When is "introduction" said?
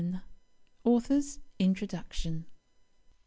1.59-2.47